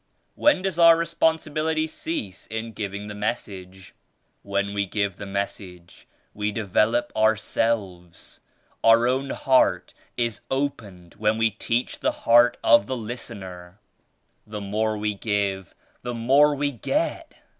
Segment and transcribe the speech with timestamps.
[0.35, 3.93] 13 *When does our responsibility cease in giving^ the Message?"
[4.41, 8.39] "When we give the Message we develop our selves.
[8.83, 13.79] Our own heart is opened when we teach the heart of the listener.
[14.47, 17.35] The more we give the,' more we get.